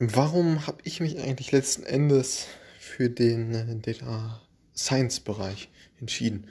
warum 0.00 0.66
habe 0.66 0.78
ich 0.84 1.00
mich 1.00 1.18
eigentlich 1.18 1.52
letzten 1.52 1.84
Endes 1.84 2.46
für 2.78 3.10
den 3.10 3.54
äh, 3.54 3.76
Data 3.76 4.40
Science 4.74 5.20
Bereich 5.20 5.70
entschieden? 6.00 6.46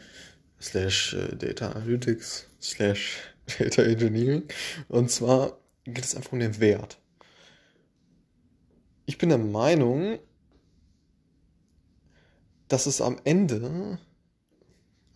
Slash 0.61 1.15
äh, 1.15 1.35
Data 1.35 1.71
Analytics, 1.71 2.47
slash 2.61 3.17
Data 3.59 3.81
Engineering. 3.81 4.43
Und 4.87 5.09
zwar 5.09 5.59
geht 5.83 6.05
es 6.05 6.15
einfach 6.15 6.33
um 6.33 6.39
den 6.39 6.59
Wert. 6.59 6.99
Ich 9.07 9.17
bin 9.17 9.29
der 9.29 9.39
Meinung, 9.39 10.19
dass 12.67 12.85
es 12.85 13.01
am 13.01 13.19
Ende, 13.23 13.97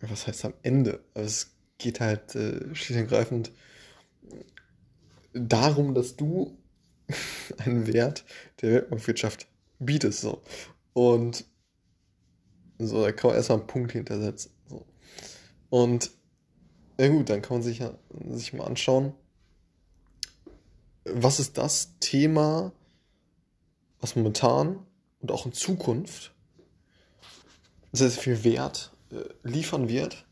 was 0.00 0.26
heißt 0.26 0.44
am 0.44 0.54
Ende? 0.62 1.04
Also 1.14 1.26
es 1.26 1.50
geht 1.78 2.00
halt 2.00 2.34
äh, 2.34 2.74
schlicht 2.74 2.90
und 2.90 3.12
ergreifend 3.12 3.52
darum, 5.32 5.94
dass 5.94 6.16
du 6.16 6.58
einen 7.58 7.86
Wert 7.86 8.24
der 8.60 8.72
Weltmarktwirtschaft 8.72 9.46
bietest. 9.78 10.20
So. 10.20 10.42
Und 10.92 11.44
so, 12.78 13.02
da 13.02 13.12
kann 13.12 13.28
man 13.28 13.36
erstmal 13.36 13.58
einen 13.58 13.66
Punkt 13.66 13.92
hintersetzen. 13.92 14.52
So. 14.68 14.86
Und 15.70 16.10
ja 16.98 17.08
gut, 17.08 17.28
dann 17.28 17.42
kann 17.42 17.58
man 17.58 17.62
sich, 17.62 17.78
ja, 17.78 17.94
sich 18.30 18.52
mal 18.52 18.64
anschauen, 18.64 19.14
was 21.04 21.40
ist 21.40 21.58
das 21.58 21.98
Thema, 22.00 22.72
was 24.00 24.16
momentan 24.16 24.78
und 25.20 25.32
auch 25.32 25.46
in 25.46 25.52
Zukunft 25.52 26.34
sehr, 27.92 28.10
sehr 28.10 28.22
viel 28.22 28.44
Wert 28.44 28.92
äh, 29.10 29.24
liefern 29.42 29.88
wird. 29.88 30.26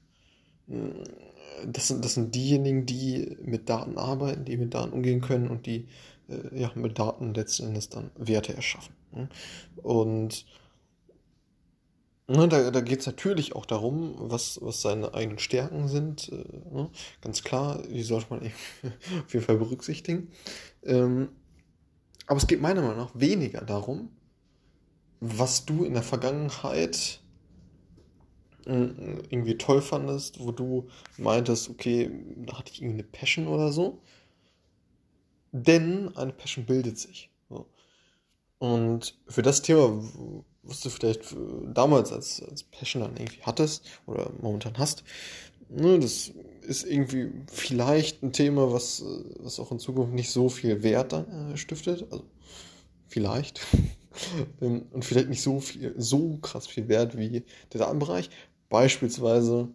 Das 1.65 1.89
sind, 1.89 2.05
das 2.05 2.15
sind 2.15 2.35
diejenigen, 2.35 2.87
die 2.87 3.37
mit 3.43 3.69
Daten 3.69 3.99
arbeiten, 3.99 4.45
die 4.45 4.57
mit 4.57 4.75
Daten 4.75 4.93
umgehen 4.93 5.21
können 5.21 5.49
und 5.49 5.67
die 5.67 5.89
äh, 6.33 6.61
ja, 6.61 6.73
mit 6.75 6.99
Daten 6.99 7.35
letzten 7.35 7.69
Endes 7.69 7.89
dann 7.89 8.11
Werte 8.17 8.55
erschaffen. 8.55 8.95
Ne? 9.13 9.29
Und 9.77 10.47
ne, 12.29 12.49
da, 12.49 12.71
da 12.71 12.81
geht 12.81 13.01
es 13.01 13.07
natürlich 13.07 13.55
auch 13.55 13.67
darum, 13.67 14.15
was, 14.19 14.59
was 14.63 14.83
seine 14.83 15.15
eigenen 15.15 15.39
Stärken 15.39 15.89
sind. 15.89 16.31
Äh, 16.31 16.75
ne? 16.75 16.91
Ganz 17.21 17.43
klar, 17.43 17.83
die 17.83 18.03
sollte 18.03 18.27
man 18.31 18.41
auf 19.25 19.33
jeden 19.33 19.45
Fall 19.45 19.59
berücksichtigen. 19.59 20.31
Ähm, 20.85 21.29
aber 22.27 22.39
es 22.39 22.47
geht 22.47 22.61
meiner 22.61 22.83
Meinung 22.83 22.99
nach 22.99 23.13
weniger 23.15 23.61
darum, 23.63 24.11
was 25.21 25.67
du 25.67 25.85
in 25.85 25.95
der 25.95 26.03
Vergangenheit 26.03 27.21
äh, 28.67 28.73
irgendwie 28.73 29.59
toll 29.59 29.83
fandest, 29.83 30.41
wo 30.41 30.53
du 30.53 30.89
meintest, 31.17 31.69
okay, 31.71 32.11
da 32.37 32.59
hatte 32.59 32.73
ich 32.73 32.81
irgendwie 32.81 33.03
eine 33.03 33.09
Passion 33.09 33.49
oder 33.49 33.73
so, 33.73 34.01
denn 35.53 36.17
eine 36.17 36.33
Passion 36.33 36.67
bildet 36.67 36.99
sich. 36.99 37.31
Und 38.59 39.17
für 39.27 39.43
das 39.43 39.63
Thema, 39.63 40.03
was 40.63 40.81
du 40.81 40.91
vielleicht 40.91 41.35
damals 41.75 42.13
als, 42.13 42.43
als 42.43 42.63
Passion 42.63 43.03
dann 43.03 43.17
irgendwie 43.17 43.43
hattest 43.43 43.85
oder 44.07 44.31
momentan 44.41 44.79
hast, 44.79 45.03
ne, 45.69 45.99
das 45.99 46.31
ist 46.61 46.85
irgendwie 46.85 47.33
vielleicht 47.49 48.23
ein 48.23 48.33
Thema, 48.33 48.73
was, 48.73 49.05
was 49.41 49.59
auch 49.59 49.73
in 49.73 49.81
Zukunft 49.81 50.13
nicht 50.13 50.31
so 50.31 50.49
viel 50.49 50.83
Wert 50.85 51.13
dann, 51.13 51.53
äh, 51.53 51.57
stiftet. 51.57 52.07
Also 52.11 52.25
vielleicht. 53.09 53.61
Und 54.61 55.05
vielleicht 55.05 55.29
nicht 55.29 55.43
so 55.43 55.59
viel, 55.59 55.95
so 55.97 56.37
krass 56.37 56.67
viel 56.67 56.87
Wert 56.87 57.17
wie 57.17 57.45
der 57.73 57.81
Datenbereich. 57.81 58.31
Beispielsweise, 58.69 59.69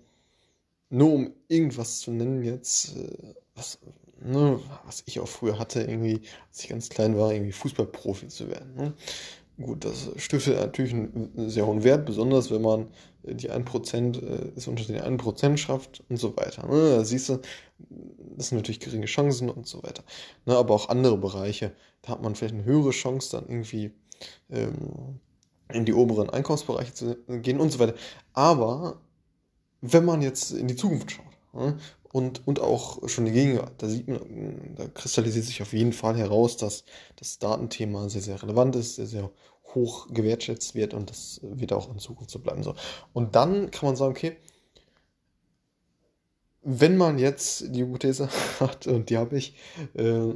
nur 0.90 1.12
um 1.12 1.34
irgendwas 1.48 2.00
zu 2.00 2.12
nennen 2.12 2.44
jetzt, 2.44 2.96
äh, 2.96 3.34
was, 3.56 3.80
ne, 4.22 4.60
was 4.86 5.04
ich 5.06 5.20
auch 5.20 5.28
früher 5.28 5.60
hatte, 5.60 5.82
irgendwie, 5.82 6.22
als 6.50 6.64
ich 6.64 6.70
ganz 6.70 6.90
klein 6.90 7.18
war, 7.18 7.32
irgendwie 7.32 7.52
Fußballprofi 7.52 8.28
zu 8.28 8.50
werden. 8.50 8.74
Ne? 8.76 8.94
Gut, 9.60 9.86
das 9.86 10.10
stiftet 10.18 10.58
natürlich 10.58 10.94
einen 10.94 11.50
sehr 11.50 11.66
hohen 11.66 11.84
Wert, 11.84 12.06
besonders 12.06 12.52
wenn 12.52 12.62
man 12.62 12.88
die 13.24 13.52
1%, 13.52 14.22
äh, 14.22 14.52
es 14.56 14.68
unter 14.68 14.84
den 14.84 15.02
1% 15.02 15.58
schafft 15.58 16.04
und 16.10 16.18
so 16.18 16.38
weiter. 16.38 16.68
Ne? 16.68 16.98
Da 16.98 17.04
siehst 17.04 17.30
du, 17.30 17.40
das 18.38 18.50
sind 18.50 18.58
natürlich 18.58 18.80
geringe 18.80 19.08
Chancen 19.08 19.50
und 19.50 19.68
so 19.68 19.82
weiter. 19.84 20.04
Ne? 20.46 20.56
Aber 20.56 20.76
auch 20.76 20.90
andere 20.90 21.18
Bereiche, 21.18 21.72
da 22.04 22.10
hat 22.10 22.22
man 22.22 22.36
vielleicht 22.36 22.54
eine 22.54 22.66
höhere 22.66 22.92
Chance, 22.92 23.32
dann 23.32 23.50
irgendwie 23.50 23.92
ähm, 24.52 25.20
in 25.74 25.86
die 25.86 25.94
oberen 25.94 26.30
Einkommensbereiche 26.30 26.94
zu 26.94 27.18
gehen 27.42 27.60
und 27.60 27.72
so 27.72 27.80
weiter. 27.80 27.96
Aber 28.34 29.02
wenn 29.82 30.06
man 30.06 30.22
jetzt 30.22 30.52
in 30.52 30.68
die 30.68 30.76
Zukunft 30.76 31.12
schaut 31.12 31.26
ne? 31.58 31.78
Und, 32.12 32.48
und 32.48 32.60
auch 32.60 33.08
schon 33.08 33.26
die 33.26 33.32
Gegenwart. 33.32 33.74
Da 33.78 33.88
sieht 33.88 34.08
man, 34.08 34.76
da 34.76 34.88
kristallisiert 34.88 35.46
sich 35.46 35.62
auf 35.62 35.74
jeden 35.74 35.94
Fall 35.94 36.18
heraus, 36.18 36.58
dass 36.58 36.84
das 37.16 37.40
Datenthema 37.40 38.10
sehr, 38.10 38.22
sehr 38.22 38.42
relevant 38.42 38.76
ist, 38.76 38.96
sehr, 38.96 39.08
sehr 39.08 39.32
hoch 39.74 40.08
gewertschätzt 40.12 40.76
wird 40.76 40.94
und 40.94 41.10
das 41.10 41.40
wird 41.44 41.74
auch 41.74 41.92
in 41.92 42.00
Zukunft 42.00 42.32
so 42.32 42.40
bleiben. 42.40 42.64
So. 42.64 42.76
Und 43.14 43.36
dann 43.36 43.72
kann 43.72 43.88
man 43.88 43.96
sagen, 43.96 44.12
okay, 44.12 44.38
wenn 46.70 46.98
man 46.98 47.18
jetzt 47.18 47.74
die 47.74 47.82
Hypothese 47.82 48.30
hat, 48.60 48.88
und 48.88 49.10
die 49.10 49.18
habe 49.18 49.38
ich, 49.38 49.56
äh, 49.94 50.34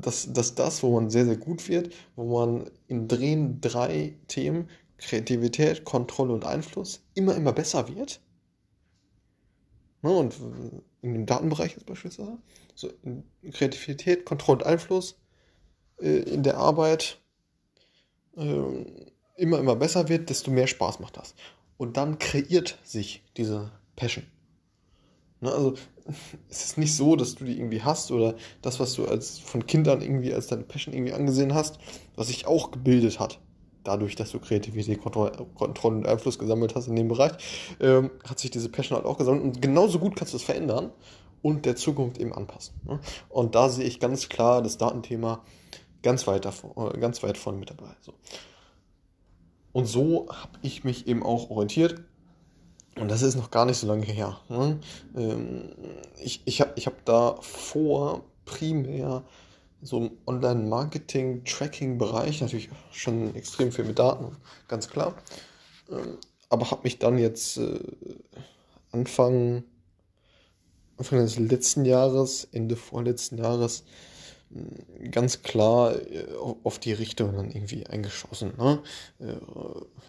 dass, 0.00 0.32
dass 0.32 0.54
das, 0.54 0.82
wo 0.82 0.94
man 0.94 1.10
sehr, 1.10 1.24
sehr 1.24 1.36
gut 1.36 1.68
wird, 1.68 1.92
wo 2.14 2.38
man 2.38 2.70
in 2.86 3.08
Drehen 3.08 3.60
drei 3.60 4.16
Themen, 4.28 4.68
Kreativität, 4.98 5.84
Kontrolle 5.84 6.32
und 6.32 6.44
Einfluss, 6.44 7.02
immer, 7.14 7.34
immer 7.34 7.52
besser 7.52 7.88
wird, 7.88 8.20
Ne, 10.04 10.10
und 10.10 10.34
in 11.00 11.14
dem 11.14 11.24
Datenbereich 11.24 11.72
jetzt 11.72 11.86
beispielsweise, 11.86 12.36
so 12.74 12.90
Kreativität, 13.52 14.26
Kontrolle 14.26 14.58
und 14.58 14.66
Einfluss 14.66 15.18
äh, 15.98 16.18
in 16.18 16.42
der 16.42 16.58
Arbeit 16.58 17.22
äh, 18.36 18.84
immer, 19.38 19.58
immer 19.58 19.76
besser 19.76 20.10
wird, 20.10 20.28
desto 20.28 20.50
mehr 20.50 20.66
Spaß 20.66 21.00
macht 21.00 21.16
das. 21.16 21.34
Und 21.78 21.96
dann 21.96 22.18
kreiert 22.18 22.78
sich 22.84 23.24
diese 23.38 23.70
Passion. 23.96 24.26
Ne, 25.40 25.50
also 25.50 25.72
es 26.50 26.66
ist 26.66 26.76
nicht 26.76 26.94
so, 26.94 27.16
dass 27.16 27.36
du 27.36 27.46
die 27.46 27.56
irgendwie 27.56 27.80
hast 27.80 28.10
oder 28.10 28.34
das, 28.60 28.80
was 28.80 28.92
du 28.92 29.06
als 29.06 29.38
von 29.38 29.64
Kindern 29.64 30.02
irgendwie 30.02 30.34
als 30.34 30.48
deine 30.48 30.64
Passion 30.64 30.92
irgendwie 30.92 31.14
angesehen 31.14 31.54
hast, 31.54 31.78
was 32.14 32.26
sich 32.26 32.46
auch 32.46 32.72
gebildet 32.72 33.20
hat 33.20 33.40
dadurch, 33.84 34.16
dass 34.16 34.32
du 34.32 34.40
Kreativität, 34.40 35.00
Kontrolle 35.00 35.96
und 35.96 36.06
Einfluss 36.06 36.38
gesammelt 36.38 36.74
hast 36.74 36.88
in 36.88 36.96
dem 36.96 37.08
Bereich, 37.08 37.32
ähm, 37.80 38.10
hat 38.28 38.38
sich 38.38 38.50
diese 38.50 38.68
Passion 38.68 38.96
halt 38.96 39.06
auch 39.06 39.18
gesammelt. 39.18 39.44
Und 39.44 39.62
genauso 39.62 39.98
gut 39.98 40.16
kannst 40.16 40.32
du 40.32 40.38
es 40.38 40.42
verändern 40.42 40.90
und 41.42 41.66
der 41.66 41.76
Zukunft 41.76 42.18
eben 42.18 42.32
anpassen. 42.32 42.74
Ne? 42.84 42.98
Und 43.28 43.54
da 43.54 43.68
sehe 43.68 43.84
ich 43.84 44.00
ganz 44.00 44.28
klar 44.28 44.62
das 44.62 44.78
Datenthema 44.78 45.42
ganz 46.02 46.26
weit, 46.26 46.44
davon, 46.44 46.70
äh, 46.76 46.98
ganz 46.98 47.22
weit 47.22 47.36
vorne 47.36 47.58
mit 47.58 47.70
dabei. 47.70 47.90
So. 48.00 48.14
Und 49.72 49.86
so 49.86 50.28
habe 50.30 50.58
ich 50.62 50.84
mich 50.84 51.06
eben 51.08 51.22
auch 51.22 51.50
orientiert. 51.50 52.02
Und 52.98 53.10
das 53.10 53.22
ist 53.22 53.34
noch 53.34 53.50
gar 53.50 53.66
nicht 53.66 53.78
so 53.78 53.88
lange 53.88 54.06
her. 54.06 54.38
Ne? 54.48 54.78
Ähm, 55.16 55.70
ich 56.22 56.42
ich 56.44 56.60
habe 56.60 56.72
ich 56.76 56.86
hab 56.86 57.04
da 57.04 57.36
vor 57.40 58.22
primär 58.44 59.24
so 59.84 59.98
im 59.98 60.10
Online-Marketing-Tracking-Bereich 60.26 62.40
natürlich 62.40 62.70
schon 62.90 63.34
extrem 63.34 63.70
viel 63.70 63.84
mit 63.84 63.98
Daten, 63.98 64.34
ganz 64.66 64.88
klar. 64.88 65.14
Ähm, 65.90 66.16
aber 66.48 66.70
habe 66.70 66.84
mich 66.84 66.98
dann 66.98 67.18
jetzt 67.18 67.58
äh, 67.58 67.80
Anfang, 68.92 69.64
Anfang 70.96 71.18
des 71.18 71.38
letzten 71.38 71.84
Jahres, 71.84 72.48
Ende 72.52 72.76
vorletzten 72.76 73.36
Jahres, 73.38 73.84
hm, 74.52 74.70
ganz 75.10 75.42
klar 75.42 76.00
äh, 76.10 76.24
auf 76.62 76.78
die 76.78 76.94
Richtung 76.94 77.36
dann 77.36 77.50
irgendwie 77.50 77.86
eingeschossen. 77.86 78.54
Ne? 78.56 78.82
Äh, 79.20 79.34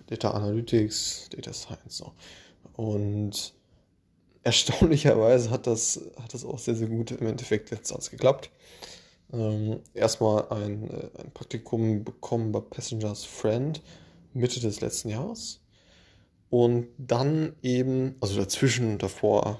Data 0.08 0.32
Analytics, 0.32 1.32
Data 1.32 1.52
Science. 1.52 1.98
So. 1.98 2.14
Und 2.74 3.54
erstaunlicherweise 4.44 5.50
hat 5.50 5.68
das, 5.68 6.00
hat 6.22 6.34
das 6.34 6.46
auch 6.46 6.60
sehr, 6.60 6.76
sehr 6.76 6.88
gut 6.88 7.12
im 7.12 7.28
Endeffekt 7.28 7.72
letztens 7.72 8.10
geklappt 8.10 8.52
ähm, 9.36 9.80
erstmal 9.94 10.50
ein, 10.50 10.90
äh, 10.90 11.22
ein 11.22 11.32
Praktikum 11.34 12.04
bekommen 12.04 12.52
bei 12.52 12.60
Passengers 12.62 13.26
Friend 13.26 13.82
Mitte 14.34 14.60
des 14.60 14.82
letzten 14.82 15.10
Jahres. 15.10 15.62
Und 16.50 16.88
dann 16.98 17.54
eben, 17.64 18.16
also 18.22 18.40
dazwischen 18.40 18.94
und 18.94 19.04
davor, 19.04 19.60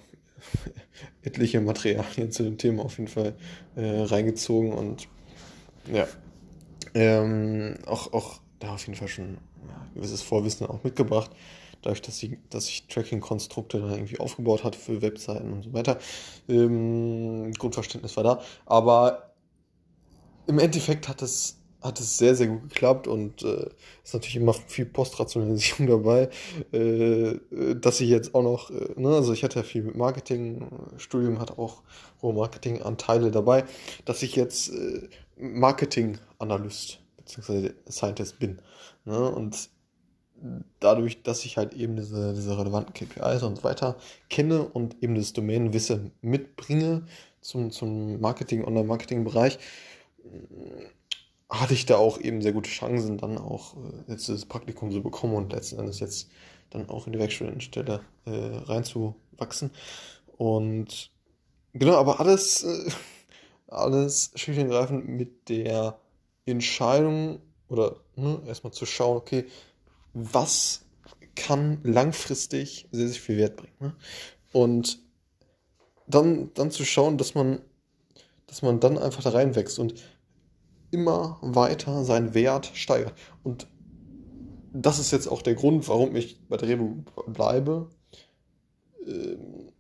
etliche 1.24 1.60
Materialien 1.62 2.32
zu 2.32 2.44
dem 2.44 2.58
Thema 2.58 2.84
auf 2.86 2.98
jeden 2.98 3.10
Fall 3.10 3.36
äh, 3.76 4.02
reingezogen 4.02 4.74
und 4.74 5.08
ja, 5.92 6.08
ähm, 6.94 7.76
auch, 7.86 8.14
auch 8.14 8.40
da 8.60 8.74
auf 8.76 8.86
jeden 8.88 8.98
Fall 8.98 9.08
schon 9.08 9.38
ja, 9.68 9.88
gewisses 9.96 10.22
Vorwissen 10.22 10.68
auch 10.68 10.84
mitgebracht, 10.84 11.32
dadurch, 11.82 12.02
dass 12.02 12.22
ich, 12.24 12.38
dass 12.50 12.70
ich 12.70 12.88
Tracking-Konstrukte 12.88 13.80
dann 13.80 13.92
irgendwie 13.92 14.20
aufgebaut 14.20 14.64
hatte 14.64 14.80
für 14.80 15.02
Webseiten 15.02 15.52
und 15.54 15.64
so 15.64 15.74
weiter. 15.74 16.00
Ähm, 16.48 17.52
Grundverständnis 17.54 18.16
war 18.18 18.24
da, 18.24 18.42
aber 18.66 19.35
im 20.48 20.60
Endeffekt 20.60 21.08
hat 21.08 21.22
es, 21.22 21.58
hat 21.82 22.00
es 22.00 22.18
sehr, 22.18 22.36
sehr 22.36 22.48
gut 22.48 22.70
geklappt 22.70 23.08
und 23.08 23.44
äh, 23.44 23.70
ist 24.04 24.14
natürlich 24.14 24.36
immer 24.38 24.54
viel 24.54 24.86
Postrationalisierung 24.86 25.88
dabei, 26.04 26.30
äh, 26.72 27.36
dass 27.76 28.02
ich 28.02 28.10
jetzt 28.10 28.34
auch 28.36 28.44
noch, 28.44 28.72
äh, 28.72 29.00
ne, 29.00 29.10
also 29.10 29.34
ich 29.34 29.44
hatte 29.44 29.60
ja 29.60 29.64
viel 29.64 29.84
mit 29.84 29.96
Marketing, 29.96 30.68
Studium 30.98 31.40
hat 31.40 31.58
auch 31.58 31.84
hohe 32.22 32.34
Marketing-Anteile 32.34 33.32
dabei, 33.32 33.66
dass 34.06 34.24
ich 34.24 34.36
jetzt 34.36 34.70
äh, 34.70 35.08
Marketing-Analyst 35.38 37.00
bzw. 37.18 37.72
Scientist 37.90 38.40
bin. 38.40 38.60
Ne? 39.06 39.30
Und 39.30 39.70
dadurch, 40.80 41.24
dass 41.24 41.46
ich 41.46 41.58
halt 41.58 41.74
eben 41.74 41.96
diese, 41.96 42.34
diese 42.34 42.58
relevanten 42.58 42.94
KPIs 42.94 43.44
und 43.44 43.58
so 43.58 43.64
weiter 43.64 43.98
kenne 44.30 44.64
und 44.64 45.02
eben 45.02 45.16
das 45.16 45.34
Domänenwissen 45.34 46.12
mitbringe 46.22 47.04
zum, 47.42 47.72
zum 47.72 48.20
Marketing, 48.20 48.64
Online-Marketing-Bereich, 48.66 49.60
hatte 51.50 51.74
ich 51.74 51.86
da 51.86 51.98
auch 51.98 52.20
eben 52.20 52.42
sehr 52.42 52.54
gute 52.54 52.70
Chancen, 52.70 53.18
dann 53.18 53.38
auch 53.38 53.76
äh, 53.76 54.12
jetzt 54.12 54.30
das 54.30 54.46
Praktikum 54.46 54.92
zu 54.92 55.02
bekommen 55.02 55.36
und 55.36 55.54
letzten 55.54 55.80
Endes 55.80 56.00
jetzt 56.00 56.30
dann 56.70 56.90
auch 56.90 57.08
in 57.08 57.14
die 57.14 57.20
Werkstudentenstelle 57.20 58.02
äh, 58.26 58.30
reinzuwachsen. 58.32 59.72
Und 60.38 61.12
genau, 61.74 61.96
aber 61.96 62.20
alles, 62.20 62.64
äh, 62.64 62.90
alles 63.68 64.32
schlicht 64.36 64.60
und 64.60 64.70
greifend 64.70 65.08
mit 65.08 65.50
der 65.50 66.00
Entscheidung 66.46 67.40
oder 67.68 67.98
ne, 68.16 68.42
erstmal 68.46 68.74
zu 68.74 68.86
schauen, 68.86 69.18
okay, 69.18 69.46
was 70.14 70.86
kann 71.36 71.80
langfristig 71.84 72.88
sehr, 72.92 73.08
sehr 73.08 73.22
viel 73.22 73.38
Wert 73.38 73.58
bringen. 73.58 73.74
Ne? 73.80 73.96
Und 74.54 75.00
dann, 76.08 76.54
dann 76.54 76.72
zu 76.72 76.86
schauen, 76.86 77.18
dass 77.18 77.36
man, 77.36 77.62
dass 78.48 78.62
man 78.62 78.80
dann 78.80 78.98
einfach 78.98 79.24
da 79.24 79.32
reinwächst 79.32 79.80
und 79.80 79.96
immer 80.96 81.38
weiter 81.42 82.06
seinen 82.06 82.34
Wert 82.34 82.72
steigert. 82.74 83.14
Und 83.44 83.68
das 84.72 84.98
ist 84.98 85.12
jetzt 85.12 85.28
auch 85.28 85.42
der 85.42 85.56
Grund, 85.56 85.88
warum 85.90 86.16
ich 86.16 86.40
bei 86.48 86.56
Revo 86.56 87.04
bleibe, 87.28 87.90
ähm, 89.06 89.72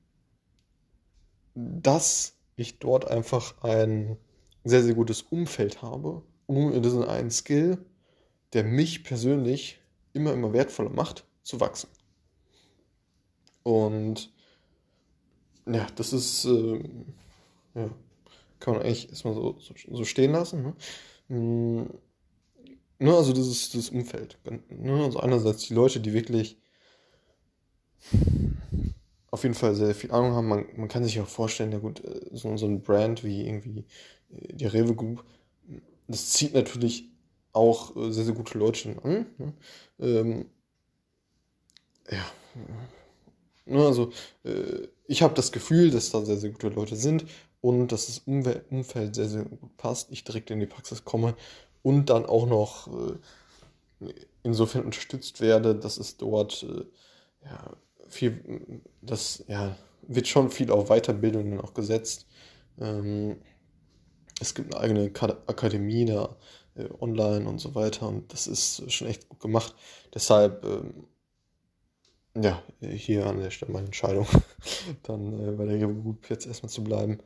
dass 1.55 2.33
ich 2.57 2.79
dort 2.79 3.09
einfach 3.09 3.63
ein 3.63 4.17
sehr, 4.65 4.83
sehr 4.83 4.93
gutes 4.93 5.21
Umfeld 5.21 5.81
habe, 5.81 6.21
um 6.47 6.81
diesen 6.81 7.03
einen 7.03 7.31
Skill, 7.31 7.77
der 8.53 8.65
mich 8.65 9.03
persönlich 9.03 9.79
immer, 10.13 10.33
immer 10.33 10.51
wertvoller 10.51 10.89
macht, 10.89 11.25
zu 11.43 11.61
wachsen. 11.61 11.89
Und 13.63 14.33
ja, 15.65 15.87
das 15.95 16.11
ist, 16.13 16.45
äh, 16.45 16.83
ja, 17.73 17.89
kann 18.59 18.75
man 18.75 18.83
eigentlich 18.83 19.09
erstmal 19.09 19.33
so, 19.33 19.57
so, 19.59 19.73
so 19.91 20.03
stehen 20.05 20.31
lassen. 20.31 20.63
Ne? 20.63 21.35
Mm, 21.35 21.89
ne, 22.99 23.13
also 23.13 23.33
das 23.33 23.47
ist 23.47 23.75
das 23.75 23.89
Umfeld. 23.89 24.37
Ne? 24.69 25.03
Also 25.03 25.19
einerseits 25.19 25.67
die 25.67 25.73
Leute, 25.73 25.99
die 25.99 26.13
wirklich 26.13 26.57
auf 29.31 29.43
jeden 29.43 29.55
Fall 29.55 29.75
sehr 29.75 29.93
viel 29.93 30.11
Ahnung 30.11 30.33
haben. 30.33 30.47
Man, 30.47 30.65
man 30.77 30.87
kann 30.87 31.03
sich 31.03 31.19
auch 31.19 31.27
vorstellen, 31.27 31.71
ja 31.71 31.79
gut, 31.79 32.03
äh, 32.03 32.29
so, 32.31 32.55
so 32.57 32.65
ein 32.67 32.81
Brand 32.81 33.23
wie 33.23 33.45
irgendwie 33.45 33.85
äh, 34.31 34.53
die 34.53 34.65
Rewe 34.65 34.95
Group, 34.95 35.25
das 36.07 36.31
zieht 36.31 36.53
natürlich 36.53 37.09
auch 37.51 37.95
äh, 37.95 38.11
sehr, 38.11 38.25
sehr 38.25 38.33
gute 38.33 38.57
Leute 38.57 38.95
an. 39.03 39.25
Ne? 39.37 39.53
Ähm, 39.99 40.45
ja. 42.09 42.25
Ne, 43.65 43.85
also, 43.85 44.11
äh, 44.43 44.87
ich 45.07 45.21
habe 45.21 45.33
das 45.33 45.51
Gefühl, 45.51 45.91
dass 45.91 46.11
da 46.11 46.23
sehr, 46.23 46.37
sehr 46.37 46.51
gute 46.51 46.69
Leute 46.69 46.95
sind 46.95 47.25
und 47.65 47.91
dass 47.91 48.05
das 48.05 48.19
Umfeld 48.19 49.15
sehr, 49.15 49.27
sehr 49.27 49.43
gut 49.43 49.75
passt. 49.77 50.11
Ich 50.11 50.23
direkt 50.23 50.51
in 50.51 50.59
die 50.59 50.67
Praxis 50.67 51.03
komme 51.03 51.35
und 51.81 52.11
dann 52.11 52.23
auch 52.27 52.45
noch 52.45 52.87
äh, 54.01 54.13
insofern 54.43 54.85
unterstützt 54.85 55.41
werde, 55.41 55.73
dass 55.73 55.97
es 55.97 56.17
dort 56.17 56.61
äh, 56.61 56.85
ja, 57.43 57.75
viel, 58.07 58.81
das 59.01 59.43
ja, 59.47 59.75
wird 60.03 60.27
schon 60.27 60.51
viel 60.51 60.69
auf 60.69 60.89
Weiterbildungen 60.89 61.59
auch 61.59 61.73
gesetzt. 61.73 62.27
Ähm, 62.79 63.37
es 64.39 64.53
gibt 64.53 64.75
eine 64.75 64.83
eigene 64.83 65.11
Akademie 65.47 66.05
da 66.05 66.35
äh, 66.75 66.87
online 66.99 67.49
und 67.49 67.57
so 67.57 67.73
weiter 67.73 68.07
und 68.07 68.31
das 68.31 68.45
ist 68.45 68.91
schon 68.91 69.07
echt 69.07 69.27
gut 69.27 69.39
gemacht. 69.39 69.73
Deshalb, 70.13 70.63
ähm, 70.63 71.07
ja, 72.39 72.61
hier 72.79 73.25
an 73.25 73.39
der 73.39 73.49
Stelle 73.49 73.71
meine 73.71 73.87
Entscheidung, 73.87 74.27
dann 75.03 75.47
äh, 75.47 75.51
bei 75.53 75.65
der 75.65 75.79
Group 75.79 76.29
jetzt 76.29 76.45
erstmal 76.45 76.69
zu 76.69 76.83
bleiben. 76.83 77.19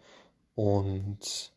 Und 0.56 1.54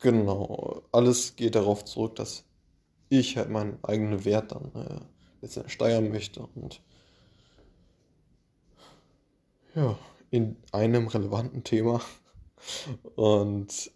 genau, 0.00 0.82
alles 0.92 1.36
geht 1.36 1.54
darauf 1.54 1.84
zurück, 1.84 2.16
dass 2.16 2.44
ich 3.08 3.36
halt 3.36 3.50
meinen 3.50 3.82
eigenen 3.82 4.24
Wert 4.24 4.52
dann 4.52 4.72
äh, 4.74 5.00
letztendlich 5.40 5.72
steigern 5.72 6.10
möchte 6.10 6.46
und 6.54 6.82
ja, 9.74 9.98
in 10.30 10.56
einem 10.72 11.06
relevanten 11.06 11.62
Thema. 11.62 12.00
Und 13.14 13.92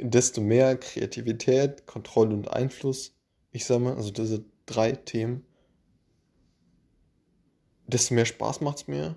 desto 0.00 0.40
mehr 0.40 0.76
Kreativität, 0.76 1.86
Kontrolle 1.86 2.34
und 2.34 2.48
Einfluss, 2.48 3.14
ich 3.52 3.64
sage 3.64 3.84
mal, 3.84 3.94
also 3.96 4.10
diese 4.10 4.44
drei 4.66 4.92
Themen, 4.92 5.44
desto 7.86 8.14
mehr 8.14 8.26
Spaß 8.26 8.60
macht 8.60 8.78
es 8.78 8.88
mir. 8.88 9.16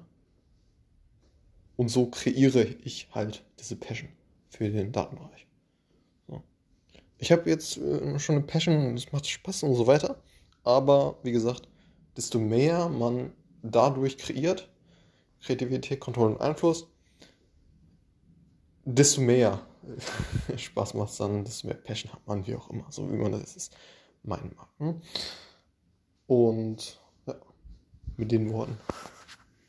Und 1.80 1.88
so 1.88 2.08
kreiere 2.08 2.66
ich 2.84 3.08
halt 3.14 3.42
diese 3.58 3.78
Passion 3.78 4.10
für 4.50 4.70
den 4.70 4.92
Datenbereich. 4.92 5.48
So. 6.28 6.44
Ich 7.18 7.32
habe 7.32 7.50
jetzt 7.50 7.78
äh, 7.78 8.20
schon 8.20 8.36
eine 8.36 8.44
Passion, 8.44 8.98
es 8.98 9.10
macht 9.14 9.26
Spaß 9.26 9.64
und 9.64 9.76
so 9.76 9.88
weiter. 9.88 10.22
Aber 10.66 11.18
wie 11.24 11.32
gesagt, 11.32 11.70
desto 12.18 12.38
mehr 12.38 12.90
man 12.90 13.32
dadurch 13.64 14.18
kreiert, 14.18 14.70
Kreativität, 15.42 16.02
Kontrolle 16.02 16.36
und 16.36 16.42
Einfluss, 16.42 16.86
desto 18.84 19.22
mehr 19.22 19.66
Spaß 20.58 20.96
macht 20.96 21.12
es 21.12 21.18
dann, 21.18 21.46
desto 21.46 21.68
mehr 21.68 21.78
Passion 21.78 22.12
hat 22.12 22.28
man, 22.28 22.46
wie 22.46 22.56
auch 22.56 22.70
immer, 22.72 22.88
so 22.90 23.10
wie 23.10 23.16
man 23.16 23.32
das 23.32 23.56
ist, 23.56 23.74
meinen 24.24 24.54
mag. 24.58 24.68
Ne? 24.82 25.02
Und 26.28 27.00
ja, 27.26 27.36
mit 28.18 28.34
den 28.34 28.52
Worten. 28.52 28.78